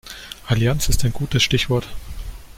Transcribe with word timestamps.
Allianz 0.47 0.89
ist 0.89 1.05
ein 1.05 1.13
gutes 1.13 1.43
Stichwort. 1.43 1.87